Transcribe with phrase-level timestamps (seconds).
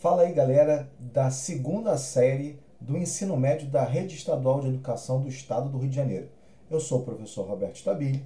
[0.00, 5.28] Fala aí, galera, da segunda série do ensino médio da Rede Estadual de Educação do
[5.28, 6.30] Estado do Rio de Janeiro.
[6.70, 8.24] Eu sou o professor Roberto Stabile,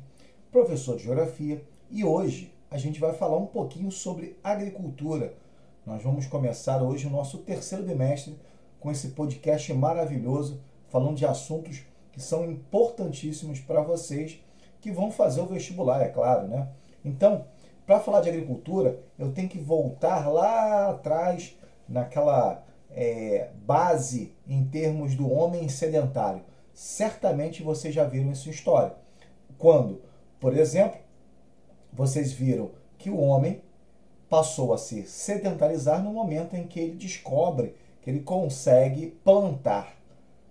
[0.53, 1.61] professor de Geografia,
[1.91, 5.35] e hoje a gente vai falar um pouquinho sobre agricultura.
[5.85, 8.39] Nós vamos começar hoje o nosso terceiro bimestre
[8.79, 10.61] com esse podcast maravilhoso,
[10.91, 11.83] falando de assuntos
[12.13, 14.41] que são importantíssimos para vocês
[14.81, 16.69] que vão fazer o vestibular, é claro, né?
[17.05, 17.47] Então,
[17.85, 21.57] para falar de agricultura, eu tenho que voltar lá atrás
[21.95, 26.43] naquela é, base em termos do homem sedentário.
[26.75, 28.97] Certamente vocês já viram isso em história.
[29.57, 30.03] Quando,
[30.41, 30.99] por exemplo,
[31.93, 33.63] vocês viram que o homem
[34.29, 39.95] passou a se sedentarizar no momento em que ele descobre que ele consegue plantar,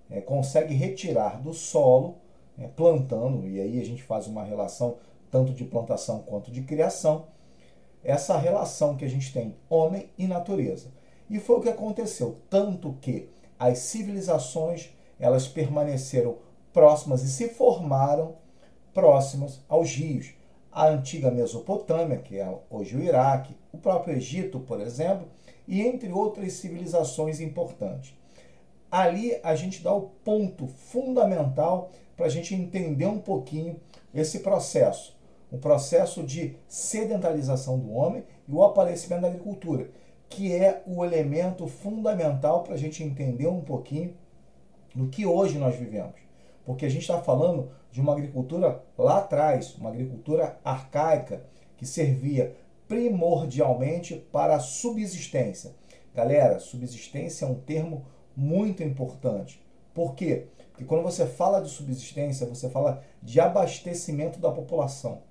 [0.09, 2.15] é, consegue retirar do solo,
[2.57, 4.95] é, plantando, e aí a gente faz uma relação
[5.29, 7.25] tanto de plantação quanto de criação,
[8.01, 11.02] essa relação que a gente tem homem e natureza.
[11.29, 16.37] E foi o que aconteceu, tanto que as civilizações elas permaneceram
[16.71, 18.35] próximas e se formaram
[18.93, 20.33] próximas aos rios.
[20.71, 25.27] A antiga Mesopotâmia, que é hoje o Iraque, o próprio Egito, por exemplo,
[25.67, 28.13] e entre outras civilizações importantes.
[28.91, 33.79] Ali a gente dá o ponto fundamental para a gente entender um pouquinho
[34.13, 35.15] esse processo
[35.53, 39.87] o processo de sedentarização do homem e o aparecimento da agricultura,
[40.33, 44.15] que é o elemento fundamental para a gente entender um pouquinho
[44.95, 46.15] do que hoje nós vivemos.
[46.65, 51.45] Porque a gente está falando de uma agricultura lá atrás, uma agricultura arcaica,
[51.77, 52.55] que servia
[52.87, 55.75] primordialmente para a subsistência.
[56.15, 59.63] Galera, subsistência é um termo muito importante.
[59.93, 60.47] Por quê?
[60.71, 65.21] Porque quando você fala de subsistência, você fala de abastecimento da população.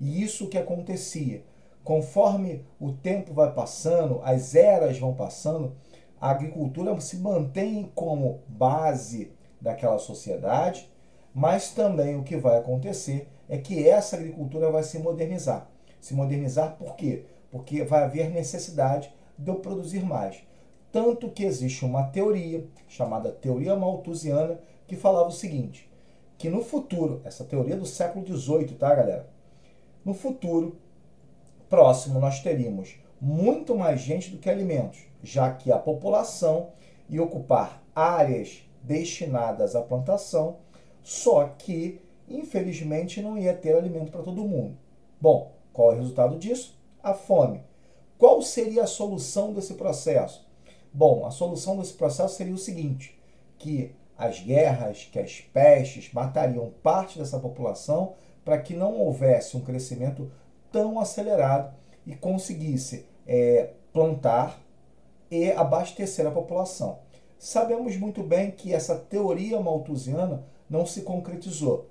[0.00, 1.42] E isso que acontecia.
[1.88, 5.72] Conforme o tempo vai passando, as eras vão passando,
[6.20, 10.86] a agricultura se mantém como base daquela sociedade,
[11.32, 15.66] mas também o que vai acontecer é que essa agricultura vai se modernizar.
[15.98, 17.24] Se modernizar por quê?
[17.50, 20.42] Porque vai haver necessidade de eu produzir mais.
[20.92, 25.90] Tanto que existe uma teoria, chamada teoria malthusiana, que falava o seguinte,
[26.36, 29.26] que no futuro, essa teoria do século XVIII, tá galera?
[30.04, 30.76] No futuro
[31.68, 36.70] próximo, nós teríamos muito mais gente do que alimentos, já que a população
[37.08, 40.58] ia ocupar áreas destinadas à plantação,
[41.02, 44.76] só que, infelizmente, não ia ter alimento para todo mundo.
[45.20, 46.78] Bom, qual é o resultado disso?
[47.02, 47.62] A fome.
[48.16, 50.46] Qual seria a solução desse processo?
[50.92, 53.18] Bom, a solução desse processo seria o seguinte:
[53.58, 58.14] que as guerras, que as pestes matariam parte dessa população
[58.44, 60.30] para que não houvesse um crescimento
[60.70, 61.74] tão acelerado
[62.06, 64.60] e conseguisse é, plantar
[65.30, 66.98] e abastecer a população.
[67.38, 71.86] Sabemos muito bem que essa teoria malthusiana não se concretizou.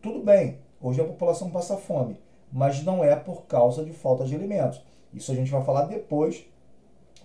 [0.00, 2.18] Tudo bem, hoje a população passa fome,
[2.52, 4.82] mas não é por causa de falta de alimentos.
[5.12, 6.44] Isso a gente vai falar depois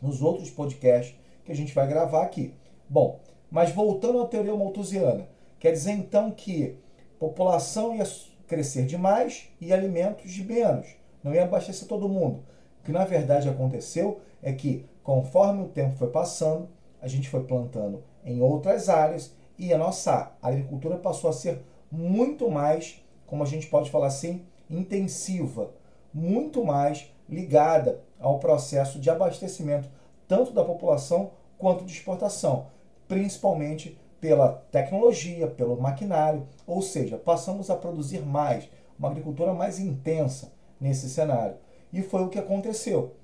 [0.01, 2.53] nos outros podcasts que a gente vai gravar aqui.
[2.89, 3.19] Bom,
[3.50, 5.28] mas voltando à teoria malthusiana,
[5.59, 6.75] quer dizer então que
[7.19, 8.06] população ia
[8.51, 10.85] crescer demais e alimentos de menos.
[11.23, 12.44] Não ia abastecer todo mundo.
[12.81, 16.67] O que na verdade aconteceu é que, conforme o tempo foi passando,
[17.01, 22.51] a gente foi plantando em outras áreas e a nossa agricultura passou a ser muito
[22.51, 25.72] mais, como a gente pode falar assim, intensiva,
[26.13, 29.89] muito mais ligada ao processo de abastecimento
[30.28, 32.68] tanto da população quanto de exportação,
[33.07, 40.53] principalmente pela tecnologia, pelo maquinário, ou seja, passamos a produzir mais, uma agricultura mais intensa
[40.79, 41.55] nesse cenário.
[41.91, 43.15] E foi o que aconteceu.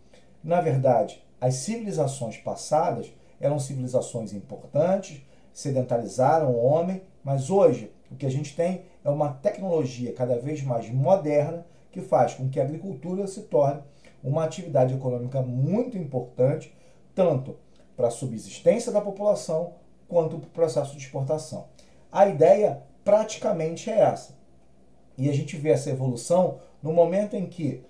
[0.43, 5.21] Na verdade, as civilizações passadas eram civilizações importantes,
[5.53, 10.63] sedentarizaram o homem, mas hoje o que a gente tem é uma tecnologia cada vez
[10.63, 13.81] mais moderna que faz com que a agricultura se torne
[14.23, 16.75] uma atividade econômica muito importante,
[17.13, 17.55] tanto
[17.95, 19.73] para a subsistência da população
[20.07, 21.65] quanto para o processo de exportação.
[22.12, 24.36] A ideia praticamente é essa.
[25.18, 27.83] E a gente vê essa evolução no momento em que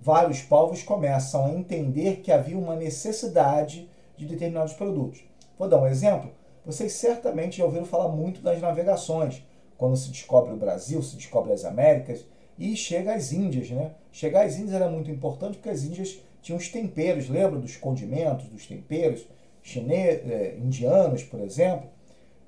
[0.00, 5.22] vários povos começam a entender que havia uma necessidade de determinados produtos.
[5.58, 6.30] Vou dar um exemplo.
[6.64, 9.44] Vocês certamente já ouviram falar muito das navegações,
[9.76, 12.24] quando se descobre o Brasil, se descobre as Américas
[12.58, 13.92] e chega às Índias, né?
[14.12, 18.46] Chegar às Índias era muito importante porque as Índias tinham os temperos, lembra dos condimentos,
[18.46, 19.26] dos temperos?
[19.62, 21.88] Chineses, eh, indianos, por exemplo,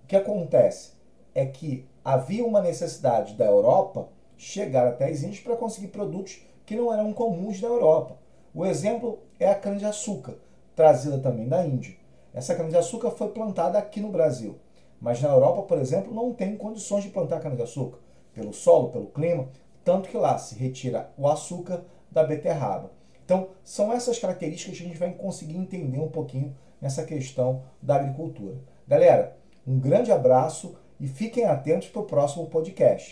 [0.02, 0.92] o que acontece
[1.34, 6.76] é que havia uma necessidade da Europa chegar até as Índias para conseguir produtos que
[6.76, 8.18] não eram comuns na Europa.
[8.54, 10.36] O exemplo é a cana-de-açúcar.
[10.76, 11.94] trazida também da Índia.
[12.32, 14.58] Essa cana-de-açúcar foi plantada aqui no Brasil,
[15.00, 18.00] mas na Europa, por exemplo, não tem condições de plantar cana-de-açúcar,
[18.34, 19.48] pelo solo, pelo clima,
[19.84, 22.90] tanto que lá se retira o açúcar da beterraba.
[23.24, 26.54] Então, são essas características que a gente vai conseguir entender um pouquinho
[26.84, 28.58] nessa questão da agricultura.
[28.86, 33.02] Galera, um grande abraço e fiquem atentos para o próximo podcast.